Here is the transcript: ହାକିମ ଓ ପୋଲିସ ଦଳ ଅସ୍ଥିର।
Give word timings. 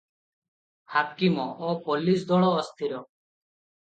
ହାକିମ 0.93 1.43
ଓ 1.67 1.75
ପୋଲିସ 1.89 2.27
ଦଳ 2.31 2.49
ଅସ୍ଥିର। 2.61 3.03